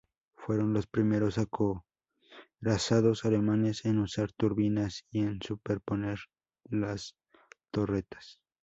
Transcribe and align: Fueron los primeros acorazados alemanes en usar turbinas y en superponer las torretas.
Fueron 0.33 0.73
los 0.73 0.87
primeros 0.87 1.37
acorazados 1.37 3.23
alemanes 3.23 3.85
en 3.85 3.99
usar 3.99 4.31
turbinas 4.31 5.05
y 5.11 5.19
en 5.19 5.39
superponer 5.43 6.17
las 6.71 7.15
torretas. 7.69 8.41